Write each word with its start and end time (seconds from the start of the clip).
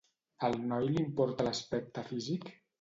Al 0.47 0.57
noi 0.71 0.89
li 0.95 0.97
importa 1.03 1.47
l'aspecte 1.51 2.09
físic? 2.11 2.53